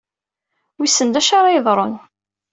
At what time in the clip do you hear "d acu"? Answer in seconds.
1.13-1.33